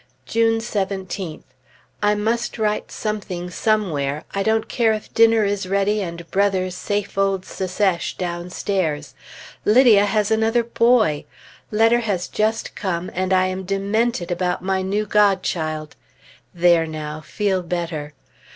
[0.25, 1.43] June 17th.
[2.01, 7.19] I must write something somewhere, I don't care if dinner is ready, and Brother's "safe
[7.19, 9.13] old Secesh" downstairs!
[9.63, 11.25] Lydia has another boy!
[11.69, 15.95] Letter has just come, and I am demented about my new godchild!
[16.51, 17.19] There now!
[17.21, 18.13] feel better!